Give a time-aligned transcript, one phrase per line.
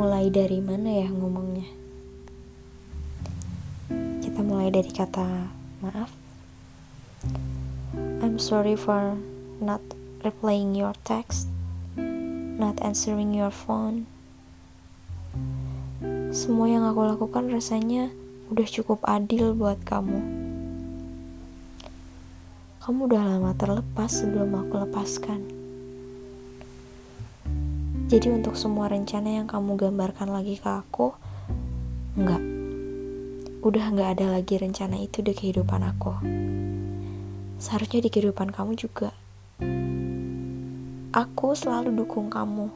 [0.00, 1.68] mulai dari mana ya ngomongnya?
[4.24, 5.52] Kita mulai dari kata
[5.84, 6.08] maaf.
[8.24, 9.20] I'm sorry for
[9.60, 9.84] not
[10.24, 11.52] replying your text,
[12.56, 14.08] not answering your phone.
[16.32, 18.08] Semua yang aku lakukan rasanya
[18.48, 20.16] udah cukup adil buat kamu.
[22.80, 25.59] Kamu udah lama terlepas sebelum aku lepaskan.
[28.10, 31.14] Jadi untuk semua rencana yang kamu gambarkan lagi ke aku,
[32.18, 32.42] enggak.
[33.62, 36.18] Udah enggak ada lagi rencana itu di kehidupan aku.
[37.62, 39.14] Seharusnya di kehidupan kamu juga.
[41.14, 42.74] Aku selalu dukung kamu.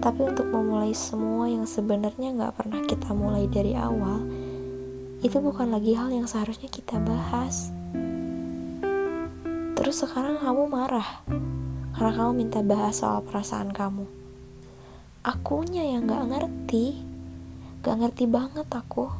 [0.00, 4.24] Tapi untuk memulai semua yang sebenarnya nggak pernah kita mulai dari awal,
[5.20, 7.68] itu bukan lagi hal yang seharusnya kita bahas.
[9.76, 11.20] Terus sekarang kamu marah
[12.00, 14.08] karena kamu minta bahas soal perasaan kamu.
[15.20, 16.96] Akunya yang gak ngerti,
[17.84, 19.12] gak ngerti banget aku.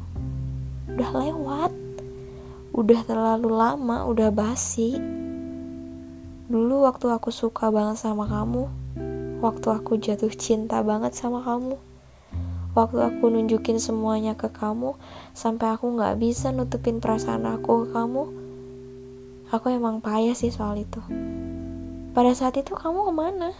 [0.89, 1.69] Udah lewat,
[2.73, 4.97] udah terlalu lama, udah basi.
[6.49, 8.65] Dulu waktu aku suka banget sama kamu,
[9.45, 11.77] waktu aku jatuh cinta banget sama kamu,
[12.73, 14.97] waktu aku nunjukin semuanya ke kamu,
[15.37, 18.25] sampai aku gak bisa nutupin perasaan aku ke kamu,
[19.53, 20.97] aku emang payah sih soal itu.
[22.11, 23.55] Pada saat itu kamu ke mana?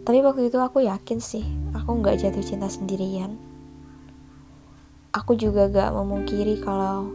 [0.00, 1.44] Tapi waktu itu aku yakin sih,
[1.76, 3.36] aku nggak jatuh cinta sendirian.
[5.12, 7.12] Aku juga gak memungkiri kalau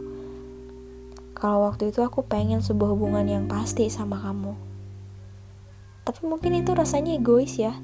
[1.34, 4.54] kalau waktu itu aku pengen sebuah hubungan yang pasti sama kamu.
[6.06, 7.74] Tapi mungkin itu rasanya egois ya.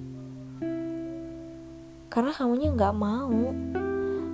[2.15, 3.43] Karena kamunya nggak mau.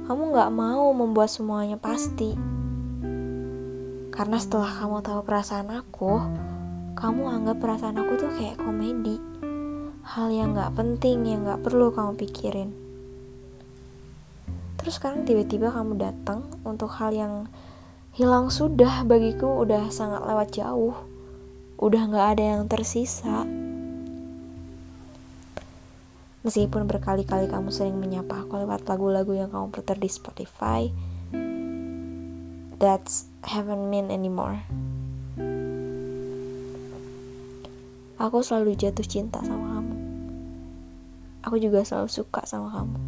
[0.05, 2.61] Kamu nggak mau membuat semuanya pasti.
[4.12, 6.20] Karena setelah kamu tahu perasaan aku,
[6.92, 9.16] kamu anggap perasaan aku tuh kayak komedi.
[10.05, 12.77] Hal yang gak penting, yang gak perlu kamu pikirin.
[14.77, 17.48] Terus sekarang tiba-tiba kamu datang untuk hal yang
[18.12, 20.92] hilang sudah bagiku udah sangat lewat jauh.
[21.80, 23.48] Udah gak ada yang tersisa.
[26.45, 30.90] Meskipun berkali-kali kamu sering menyapa aku lewat lagu-lagu yang kamu putar di Spotify,
[32.83, 34.59] that's haven't mean anymore.
[38.19, 39.97] Aku selalu jatuh cinta sama kamu.
[41.47, 42.98] Aku juga selalu suka sama kamu.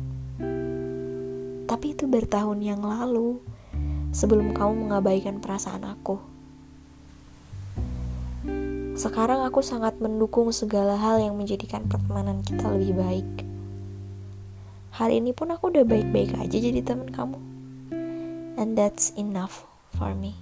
[1.67, 3.43] Tapi itu bertahun yang lalu,
[4.15, 6.23] sebelum kamu mengabaikan perasaan aku.
[8.95, 13.31] Sekarang aku sangat mendukung segala hal yang menjadikan pertemanan kita lebih baik.
[14.95, 17.53] Hari ini pun aku udah baik-baik aja jadi teman kamu
[18.56, 19.66] and that's enough
[19.97, 20.34] for me.